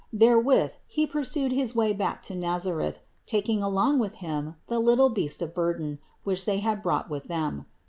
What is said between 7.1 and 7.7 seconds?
them.